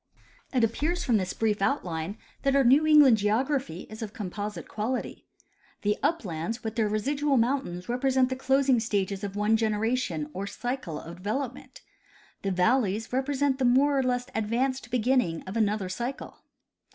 [0.51, 4.67] It appears from this brief outline that our New England geog raphy is of composite
[4.67, 5.27] quality.
[5.83, 10.99] The uplands with their residual mountains re})resent the closing stages of one generation or" cycle"
[10.99, 11.81] of development;
[12.41, 16.45] the valleys represent the more or less advanced beginning of another cycle.